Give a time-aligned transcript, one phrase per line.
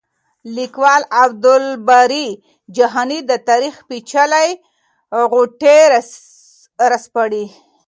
[0.55, 2.27] لیکوال عبدالباري
[2.75, 4.49] جهاني د تاریخ پېچلې
[5.31, 5.77] غوټې
[6.91, 7.45] راسپړي.